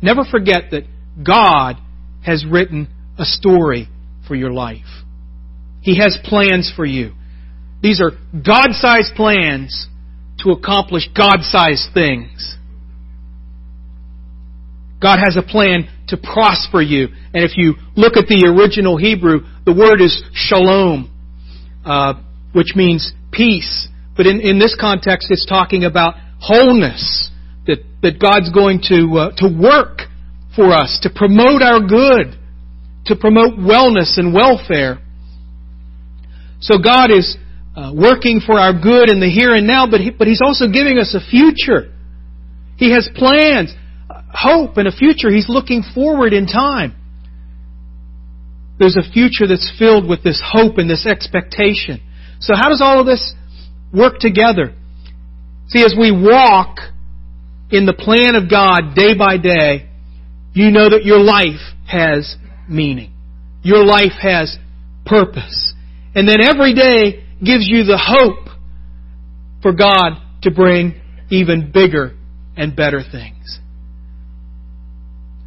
[0.00, 0.84] Never forget that
[1.20, 1.78] God
[2.24, 2.88] has written
[3.18, 3.88] a story
[4.30, 4.86] for your life.
[5.80, 7.14] He has plans for you.
[7.82, 9.88] These are God sized plans
[10.44, 12.56] to accomplish God sized things.
[15.02, 17.08] God has a plan to prosper you.
[17.34, 21.10] And if you look at the original Hebrew, the word is shalom,
[21.84, 22.14] uh,
[22.52, 23.88] which means peace.
[24.16, 27.32] But in, in this context, it's talking about wholeness,
[27.66, 30.02] that, that God's going to, uh, to work
[30.54, 32.38] for us, to promote our good,
[33.10, 34.98] to promote wellness and welfare.
[36.60, 37.36] So God is
[37.76, 40.66] uh, working for our good in the here and now, but, he, but He's also
[40.68, 41.92] giving us a future.
[42.76, 43.72] He has plans,
[44.32, 45.30] hope, and a future.
[45.30, 46.96] He's looking forward in time.
[48.78, 52.00] There's a future that's filled with this hope and this expectation.
[52.40, 53.34] So how does all of this
[53.92, 54.74] work together?
[55.68, 56.78] See, as we walk
[57.70, 59.90] in the plan of God day by day,
[60.52, 62.36] you know that your life has
[62.70, 63.12] meaning.
[63.62, 64.56] Your life has
[65.04, 65.74] purpose.
[66.14, 68.48] And then every day gives you the hope
[69.62, 72.16] for God to bring even bigger
[72.56, 73.58] and better things.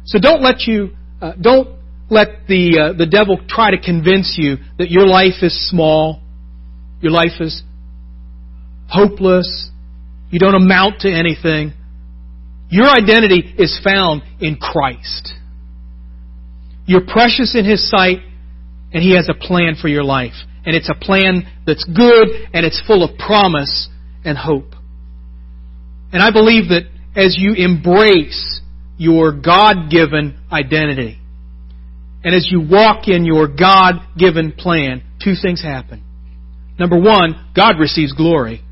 [0.06, 1.78] So don't let you, uh, don't
[2.10, 6.20] let the, uh, the devil try to convince you that your life is small,
[7.00, 7.62] your life is
[8.88, 9.70] hopeless,
[10.30, 11.72] you don't amount to anything.
[12.68, 15.32] Your identity is found in Christ.
[16.86, 18.18] You're precious in His sight,
[18.92, 20.34] and He has a plan for your life.
[20.66, 23.88] And it's a plan that's good, and it's full of promise
[24.24, 24.72] and hope.
[26.12, 26.84] And I believe that
[27.16, 28.60] as you embrace
[28.96, 31.18] your God given identity,
[32.22, 36.02] and as you walk in your God given plan, two things happen.
[36.78, 38.62] Number one, God receives glory.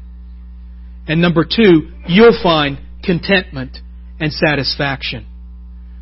[1.07, 3.77] And number two, you'll find contentment
[4.19, 5.27] and satisfaction.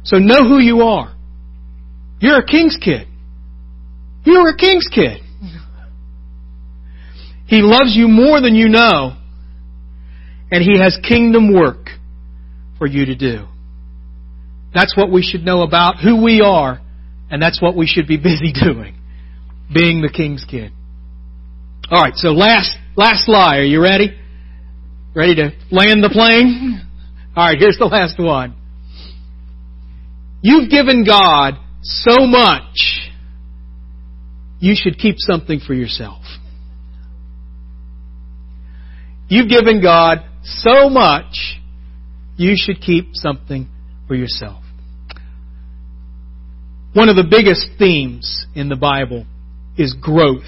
[0.05, 1.15] So know who you are.
[2.21, 3.09] You're a king's kid.
[4.25, 5.21] You're a king's kid.
[7.47, 9.17] He loves you more than you know.
[10.53, 11.89] And He has kingdom work
[12.79, 13.47] for you to do.
[14.73, 16.81] That's what we should know about who we are,
[17.31, 18.95] and that's what we should be busy doing.
[19.73, 20.73] Being the king's kid.
[21.91, 23.59] Alright, so last, last lie.
[23.59, 24.17] Are you ready?
[25.15, 26.81] Ready to land the plane?
[27.37, 28.55] Alright, here's the last one.
[30.43, 33.11] You've given God so much,
[34.59, 36.23] you should keep something for yourself.
[39.29, 41.59] You've given God so much,
[42.37, 43.69] you should keep something
[44.09, 44.63] for yourself.
[46.93, 49.25] One of the biggest themes in the Bible
[49.79, 50.43] is growth.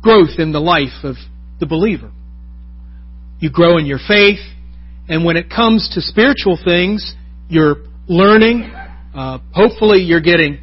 [0.00, 1.16] Growth in the life of
[1.60, 2.10] the believer.
[3.38, 4.40] You grow in your faith,
[5.08, 7.14] and when it comes to spiritual things,
[7.48, 7.76] you're
[8.08, 8.72] learning.
[9.14, 10.58] Uh, hopefully, you're getting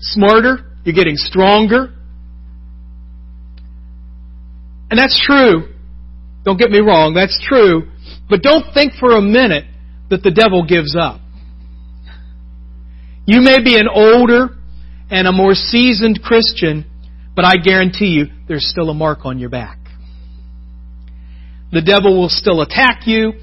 [0.00, 1.94] smarter, you're getting stronger.
[4.90, 5.74] And that's true.
[6.44, 7.90] Don't get me wrong, that's true.
[8.28, 9.64] But don't think for a minute
[10.10, 11.20] that the devil gives up.
[13.26, 14.48] You may be an older
[15.10, 16.84] and a more seasoned Christian,
[17.36, 19.78] but I guarantee you there's still a mark on your back.
[21.70, 23.34] The devil will still attack you,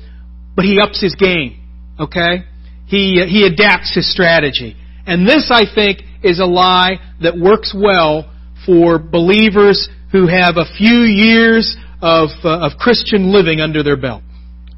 [0.56, 1.62] but he ups his game.
[2.00, 2.46] Okay?
[2.88, 4.76] He, he adapts his strategy.
[5.06, 8.32] And this, I think, is a lie that works well
[8.66, 14.24] for believers who have a few years of, uh, of Christian living under their belt.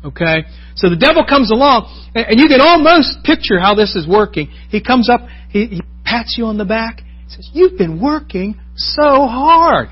[0.04, 0.44] Okay?
[0.76, 4.50] So the devil comes along, and you can almost picture how this is working.
[4.70, 9.28] He comes up, he, he pats you on the back, says, You've been working so
[9.28, 9.90] hard.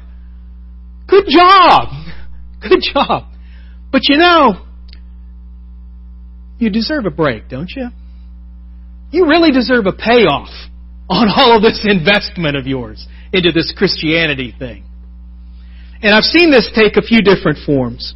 [1.08, 1.90] Good job.
[2.62, 3.26] Good job.
[3.92, 4.66] But you know,
[6.58, 7.90] you deserve a break, don't you?
[9.16, 10.50] You really deserve a payoff
[11.10, 14.84] on all of this investment of yours into this Christianity thing.
[16.02, 18.14] And I've seen this take a few different forms.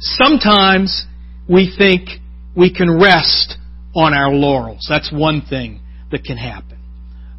[0.00, 1.06] Sometimes
[1.48, 2.08] we think
[2.56, 3.58] we can rest
[3.94, 4.86] on our laurels.
[4.88, 5.78] That's one thing
[6.10, 6.78] that can happen.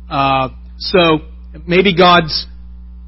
[0.09, 1.19] Uh, so
[1.67, 2.47] maybe God's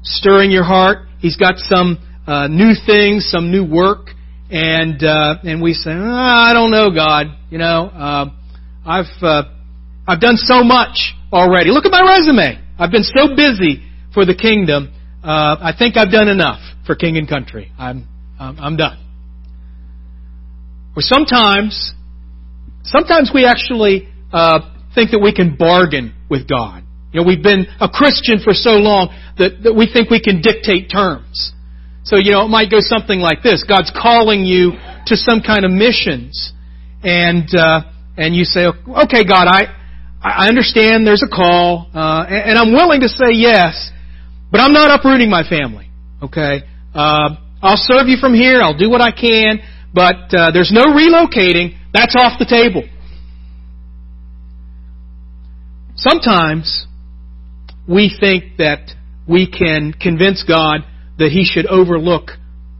[0.02, 1.08] stirring your heart.
[1.20, 1.96] He's got some
[2.26, 4.08] uh, new things, some new work,
[4.50, 7.28] and uh, and we say, oh, I don't know, God.
[7.48, 8.26] You know, uh,
[8.86, 9.42] I've uh,
[10.06, 11.70] I've done so much already.
[11.70, 12.60] Look at my resume.
[12.78, 13.82] I've been so busy
[14.12, 17.72] for the kingdom uh, I think I've done enough for king and country.
[17.78, 18.06] I'm,
[18.38, 18.98] I'm, I'm done.
[20.94, 21.94] Or sometimes,
[22.82, 24.60] sometimes we actually uh,
[24.94, 26.82] think that we can bargain with God.
[27.12, 30.42] You know, we've been a Christian for so long that, that we think we can
[30.42, 31.52] dictate terms.
[32.02, 33.64] So, you know, it might go something like this.
[33.66, 34.72] God's calling you
[35.06, 36.52] to some kind of missions.
[37.02, 37.80] And, uh,
[38.16, 39.66] and you say, okay, God, I,
[40.22, 43.90] I understand there's a call, uh, and, and I'm willing to say yes,
[44.50, 45.90] but I'm not uprooting my family.
[46.22, 46.62] Okay?
[46.94, 48.62] Uh, I'll serve you from here.
[48.62, 49.58] I'll do what I can,
[49.92, 51.76] but uh, there's no relocating.
[51.92, 52.88] That's off the table.
[55.96, 56.86] Sometimes
[57.88, 58.90] we think that
[59.28, 60.80] we can convince God
[61.18, 62.30] that He should overlook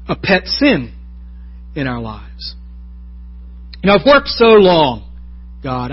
[0.09, 0.95] a pet sin
[1.75, 2.57] in our lives.
[3.85, 5.11] Know, I've worked so long,
[5.65, 5.93] God,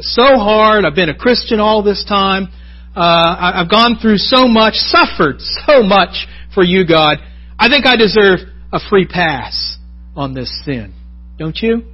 [0.00, 0.84] so hard.
[0.84, 2.48] I've been a Christian all this time.
[2.96, 7.18] Uh, I've gone through so much, suffered so much for you, God.
[7.56, 8.40] I think I deserve
[8.72, 9.78] a free pass
[10.16, 10.92] on this sin.
[11.38, 11.84] Don't you?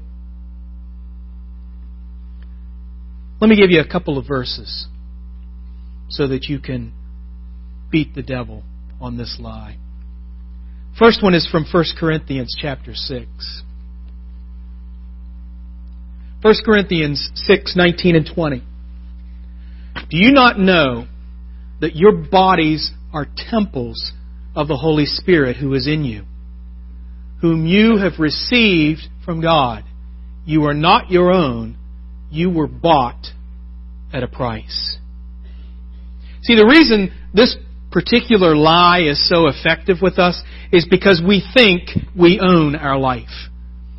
[3.42, 4.88] Let me give you a couple of verses
[6.08, 6.94] so that you can
[7.90, 8.64] beat the devil
[9.02, 9.76] on this lie.
[10.98, 13.26] First one is from 1 Corinthians chapter 6.
[16.40, 18.62] 1 Corinthians 6, 19 and 20.
[20.10, 21.08] Do you not know
[21.80, 24.12] that your bodies are temples
[24.54, 26.24] of the Holy Spirit who is in you,
[27.40, 29.82] whom you have received from God?
[30.46, 31.76] You are not your own,
[32.30, 33.26] you were bought
[34.12, 34.96] at a price.
[36.42, 37.56] See, the reason this
[37.90, 40.40] particular lie is so effective with us
[40.72, 43.26] is because we think we own our life.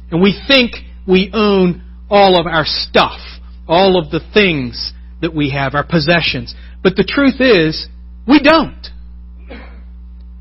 [0.10, 0.72] And we think
[1.08, 3.20] we own all of our stuff,
[3.68, 6.56] all of the things that we have, our possessions.
[6.82, 7.88] But the truth is,
[8.28, 8.88] we don't.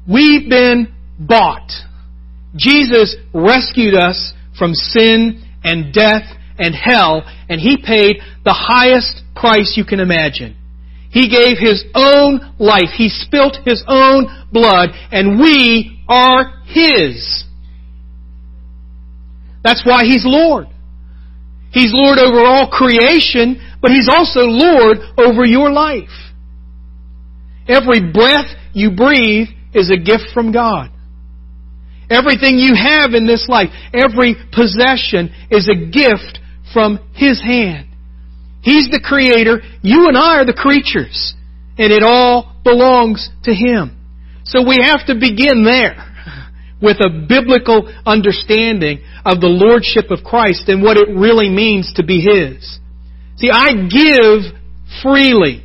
[0.09, 1.71] We've been bought.
[2.57, 6.25] Jesus rescued us from sin and death
[6.59, 10.57] and hell, and He paid the highest price you can imagine.
[11.11, 12.91] He gave His own life.
[12.97, 17.45] He spilt His own blood, and we are His.
[19.63, 20.67] That's why He's Lord.
[21.73, 26.09] He's Lord over all creation, but He's also Lord over your life.
[27.69, 30.91] Every breath you breathe is a gift from God.
[32.11, 36.41] Everything you have in this life, every possession is a gift
[36.73, 37.89] from His hand.
[38.63, 39.61] He's the creator.
[39.83, 41.35] You and I are the creatures.
[41.77, 43.95] And it all belongs to Him.
[44.45, 46.08] So we have to begin there
[46.81, 52.05] with a biblical understanding of the Lordship of Christ and what it really means to
[52.05, 52.79] be His.
[53.37, 54.55] See, I give
[55.03, 55.65] freely,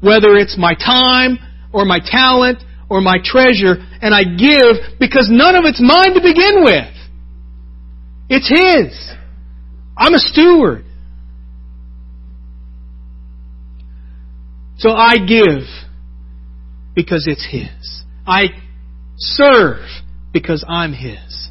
[0.00, 1.38] whether it's my time
[1.72, 6.20] or my talent or my treasure, and I give because none of it's mine to
[6.20, 6.94] begin with.
[8.28, 9.16] It's His.
[9.96, 10.84] I'm a steward.
[14.78, 15.64] So I give
[16.94, 18.02] because it's His.
[18.26, 18.46] I
[19.16, 19.86] serve
[20.32, 21.50] because I'm His.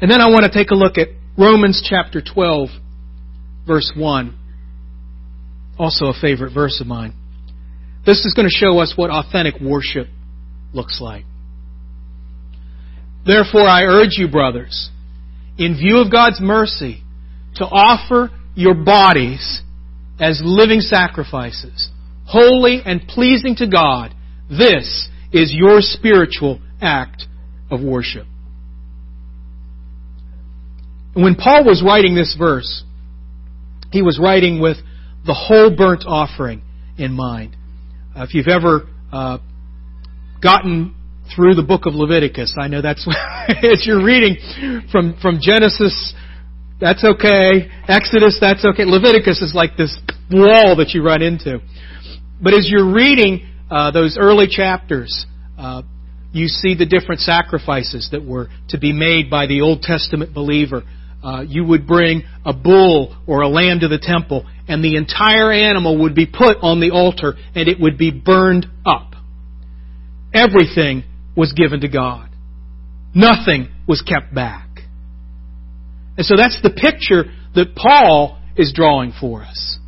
[0.00, 1.08] And then I want to take a look at
[1.38, 2.68] Romans chapter 12,
[3.66, 4.38] verse 1.
[5.78, 7.14] Also a favorite verse of mine.
[8.04, 10.08] This is going to show us what authentic worship
[10.74, 11.24] looks like.
[13.24, 14.90] Therefore, I urge you, brothers,
[15.56, 17.02] in view of God's mercy,
[17.56, 19.62] to offer your bodies
[20.18, 21.90] as living sacrifices,
[22.26, 24.14] holy and pleasing to God.
[24.50, 27.26] This is your spiritual act
[27.70, 28.26] of worship.
[31.14, 32.84] When Paul was writing this verse,
[33.90, 34.78] he was writing with
[35.26, 36.62] the whole burnt offering
[36.96, 37.56] in mind.
[38.16, 39.38] Uh, if you've ever uh,
[40.42, 40.94] gotten
[41.34, 43.06] through the book of Leviticus, I know that's
[43.48, 44.36] as you're reading
[44.90, 46.14] from from Genesis,
[46.80, 47.70] that's okay.
[47.86, 48.84] Exodus, that's okay.
[48.84, 49.96] Leviticus is like this
[50.30, 51.60] wall that you run into.
[52.42, 55.26] But as you're reading uh, those early chapters,
[55.58, 55.82] uh,
[56.32, 60.82] you see the different sacrifices that were to be made by the Old Testament believer.
[61.22, 65.52] Uh, you would bring a bull or a lamb to the temple, and the entire
[65.52, 69.14] animal would be put on the altar and it would be burned up.
[70.34, 71.04] Everything
[71.36, 72.30] was given to God.
[73.14, 74.68] Nothing was kept back.
[76.16, 77.24] And so that's the picture
[77.54, 79.78] that Paul is drawing for us.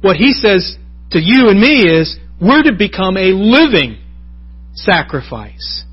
[0.00, 0.76] What he says
[1.12, 3.98] to you and me is we're to become a living
[4.74, 5.84] sacrifice.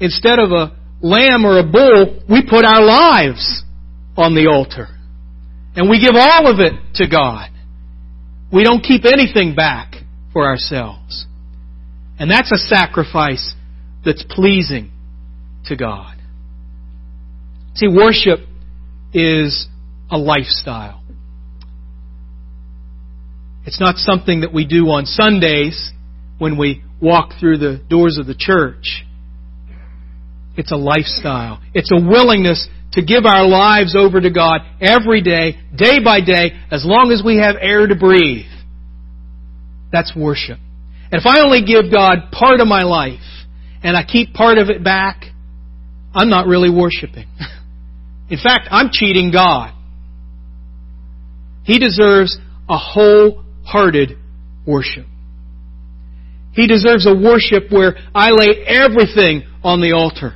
[0.00, 3.64] Instead of a lamb or a bull, we put our lives
[4.16, 4.88] on the altar.
[5.74, 7.50] And we give all of it to God.
[8.52, 9.94] We don't keep anything back
[10.32, 11.26] for ourselves.
[12.18, 13.54] And that's a sacrifice
[14.04, 14.90] that's pleasing
[15.66, 16.16] to God.
[17.74, 18.40] See, worship
[19.12, 19.68] is
[20.10, 21.02] a lifestyle.
[23.66, 25.90] It's not something that we do on Sundays
[26.38, 29.04] when we walk through the doors of the church.
[30.56, 31.60] It's a lifestyle.
[31.74, 36.52] It's a willingness to give our lives over to God every day, day by day,
[36.70, 38.46] as long as we have air to breathe.
[39.92, 40.58] That's worship.
[41.12, 43.20] And if I only give God part of my life
[43.82, 45.24] and I keep part of it back,
[46.14, 47.26] I'm not really worshiping.
[48.30, 49.72] In fact, I'm cheating God.
[51.64, 52.38] He deserves
[52.68, 54.16] a wholehearted
[54.66, 55.06] worship.
[56.56, 60.34] He deserves a worship where I lay everything on the altar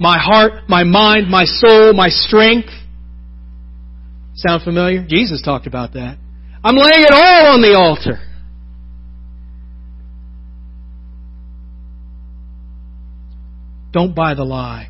[0.00, 2.70] my heart, my mind, my soul, my strength.
[4.34, 5.04] Sound familiar?
[5.06, 6.16] Jesus talked about that.
[6.64, 8.18] I'm laying it all on the altar.
[13.92, 14.88] Don't buy the lie.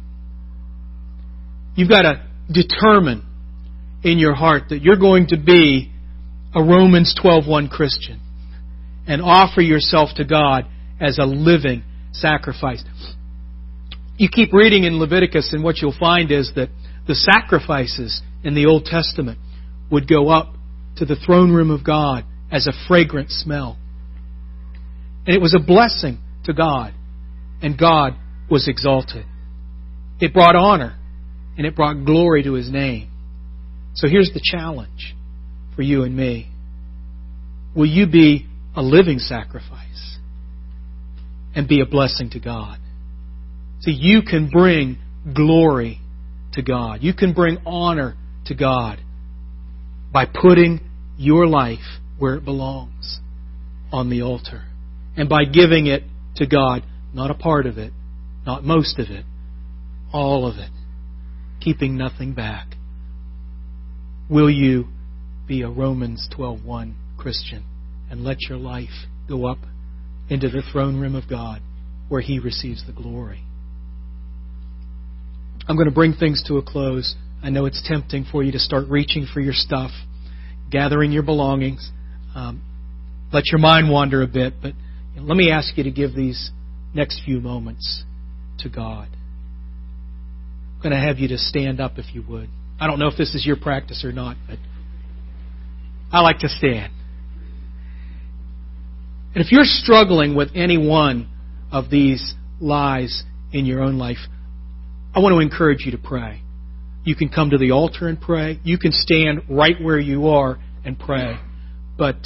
[1.74, 3.26] You've got to determine
[4.04, 5.90] in your heart that you're going to be
[6.54, 8.20] a Romans 12:1 Christian
[9.10, 10.66] and offer yourself to God
[11.00, 11.82] as a living
[12.12, 12.84] sacrifice
[14.20, 16.68] you keep reading in Leviticus, and what you'll find is that
[17.08, 19.38] the sacrifices in the Old Testament
[19.90, 20.52] would go up
[20.96, 23.78] to the throne room of God as a fragrant smell.
[25.26, 26.92] And it was a blessing to God,
[27.62, 28.12] and God
[28.50, 29.24] was exalted.
[30.20, 30.98] It brought honor,
[31.56, 33.10] and it brought glory to His name.
[33.94, 35.14] So here's the challenge
[35.74, 36.50] for you and me.
[37.74, 40.18] Will you be a living sacrifice
[41.54, 42.78] and be a blessing to God?
[43.80, 44.98] See, you can bring
[45.34, 46.00] glory
[46.52, 47.02] to God.
[47.02, 48.14] You can bring honor
[48.46, 48.98] to God
[50.12, 50.80] by putting
[51.16, 53.20] your life where it belongs
[53.92, 54.64] on the altar
[55.16, 56.02] and by giving it
[56.36, 57.92] to God, not a part of it,
[58.46, 59.24] not most of it,
[60.12, 60.70] all of it,
[61.60, 62.74] keeping nothing back.
[64.28, 64.86] Will you
[65.46, 67.64] be a Romans 12:1 Christian
[68.10, 69.58] and let your life go up
[70.28, 71.62] into the throne room of God
[72.08, 73.42] where he receives the glory?
[75.68, 77.14] I'm going to bring things to a close.
[77.42, 79.92] I know it's tempting for you to start reaching for your stuff,
[80.70, 81.90] gathering your belongings.
[82.34, 82.62] Um,
[83.32, 84.72] let your mind wander a bit, but
[85.16, 86.50] let me ask you to give these
[86.94, 88.04] next few moments
[88.58, 89.08] to God.
[90.74, 92.48] I'm going to have you to stand up if you would.
[92.80, 94.58] I don't know if this is your practice or not, but
[96.10, 96.92] I like to stand.
[99.34, 101.28] And if you're struggling with any one
[101.70, 103.22] of these lies
[103.52, 104.18] in your own life,
[105.14, 106.42] I want to encourage you to pray.
[107.04, 108.60] You can come to the altar and pray.
[108.64, 111.38] You can stand right where you are and pray.
[111.96, 112.16] But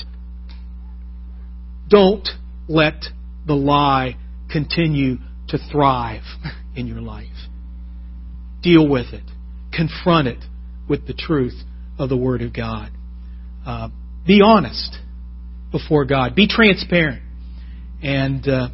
[1.89, 2.27] don't
[2.69, 3.05] let
[3.47, 4.17] the lie
[4.51, 6.23] continue to thrive
[6.77, 7.29] in your life.
[8.63, 9.25] Deal with it.
[9.73, 10.43] Confront it
[10.89, 11.63] with the truth
[11.99, 12.91] of the Word of God.
[13.67, 13.89] Uh,
[14.27, 14.99] be honest
[15.75, 16.37] before God.
[16.37, 17.21] Be transparent.
[18.01, 18.69] And uh,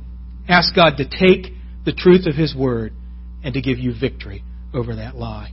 [0.46, 1.52] ask God to take
[1.86, 2.92] the truth of His Word
[3.42, 4.44] and to give you victory
[4.74, 5.50] over that lie.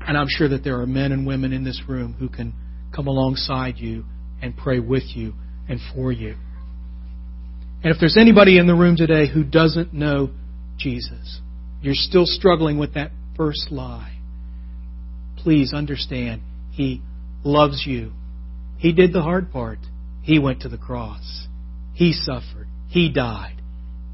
[0.00, 2.54] And I'm sure that there are men and women in this room who can
[2.96, 4.04] come alongside you
[4.40, 5.34] and pray with you
[5.68, 6.34] and for you.
[7.84, 10.30] And if there's anybody in the room today who doesn't know
[10.78, 11.40] Jesus,
[11.82, 14.16] you're still struggling with that first lie,
[15.36, 17.02] please understand He
[17.44, 18.12] loves you.
[18.82, 19.78] He did the hard part.
[20.22, 21.46] He went to the cross.
[21.94, 22.66] He suffered.
[22.88, 23.62] He died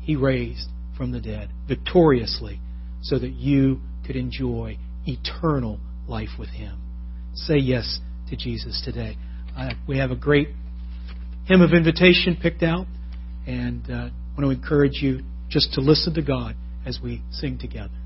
[0.08, 2.58] he raised from the dead victoriously
[3.02, 6.80] so that you could enjoy eternal life with him.
[7.34, 8.00] Say yes
[8.30, 9.18] to Jesus today.
[9.54, 10.48] Uh, we have a great
[11.44, 12.86] hymn of invitation picked out,
[13.46, 16.56] and uh, I want to encourage you just to listen to God
[16.86, 17.97] as we sing together.